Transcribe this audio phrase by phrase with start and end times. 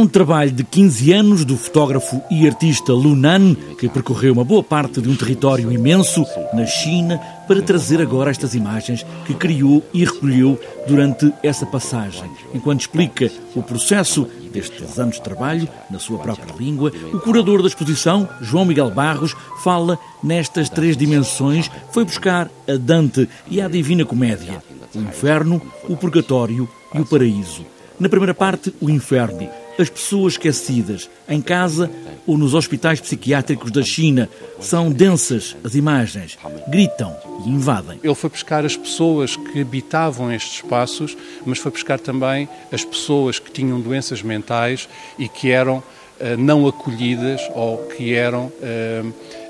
[0.00, 4.98] um trabalho de 15 anos do fotógrafo e artista Lunan, que percorreu uma boa parte
[4.98, 10.58] de um território imenso na China para trazer agora estas imagens que criou e recolheu
[10.88, 12.30] durante essa passagem.
[12.54, 17.68] Enquanto explica o processo destes anos de trabalho na sua própria língua, o curador da
[17.68, 24.06] exposição, João Miguel Barros, fala nestas três dimensões, foi buscar a Dante e a Divina
[24.06, 24.62] Comédia,
[24.94, 27.66] o inferno, o purgatório e o paraíso.
[27.98, 29.59] Na primeira parte, o inferno.
[29.80, 31.90] As pessoas esquecidas, em casa
[32.26, 34.28] ou nos hospitais psiquiátricos da China,
[34.60, 36.36] são densas as imagens,
[36.68, 37.16] gritam
[37.46, 37.98] e invadem.
[38.04, 41.16] Ele foi buscar as pessoas que habitavam estes espaços,
[41.46, 44.86] mas foi buscar também as pessoas que tinham doenças mentais
[45.18, 48.52] e que eram uh, não acolhidas ou que eram.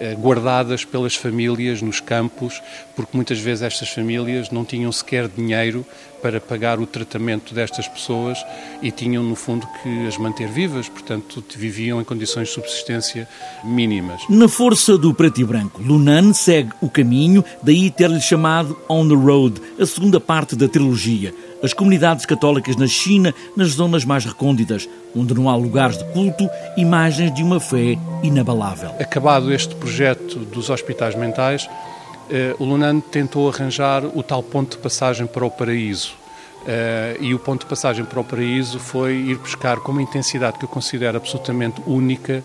[0.00, 2.60] Eh, guardadas pelas famílias nos campos,
[2.96, 5.86] porque muitas vezes estas famílias não tinham sequer dinheiro
[6.20, 8.44] para pagar o tratamento destas pessoas
[8.82, 13.28] e tinham, no fundo, que as manter vivas, portanto, viviam em condições de subsistência
[13.62, 14.22] mínimas.
[14.28, 19.14] Na força do preto e branco, Lunan segue o caminho, daí ter-lhe chamado On the
[19.14, 21.32] Road, a segunda parte da trilogia
[21.64, 24.86] as comunidades católicas na China, nas zonas mais recônditas,
[25.16, 28.90] onde não há lugares de culto, imagens de uma fé inabalável.
[29.00, 31.68] Acabado este projeto dos hospitais mentais,
[32.30, 36.14] eh, o Lunan tentou arranjar o tal ponto de passagem para o paraíso.
[36.64, 40.58] Uh, e o ponto de passagem para o paraíso foi ir buscar com uma intensidade
[40.58, 42.42] que eu considero absolutamente única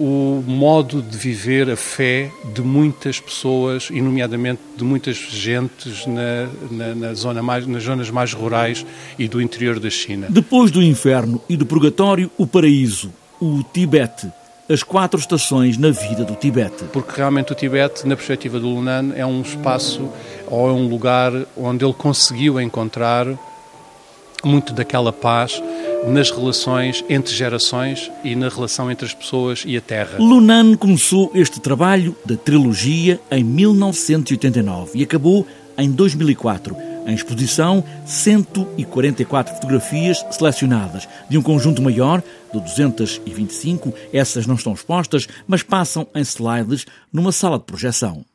[0.00, 6.48] o modo de viver a fé de muitas pessoas, e nomeadamente de muitas gentes na,
[6.70, 8.86] na, na, zona mais, nas zonas mais rurais
[9.18, 10.28] e do interior da China.
[10.30, 14.32] Depois do inferno e do purgatório, o paraíso, o Tibete.
[14.70, 16.84] As quatro estações na vida do Tibete.
[16.92, 20.10] Porque realmente o Tibete, na perspectiva do Lunan, é um espaço
[20.46, 23.26] ou é um lugar onde ele conseguiu encontrar
[24.44, 25.62] muito daquela paz
[26.06, 30.18] nas relações entre gerações e na relação entre as pessoas e a terra.
[30.18, 35.46] Lunan começou este trabalho da trilogia em 1989 e acabou
[35.78, 36.87] em 2004.
[37.08, 43.94] Em exposição, 144 fotografias selecionadas de um conjunto maior, de 225.
[44.12, 48.26] Essas não estão expostas, mas passam em slides numa sala de projeção.